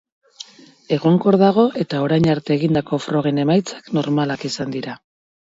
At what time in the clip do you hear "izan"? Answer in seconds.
4.53-4.75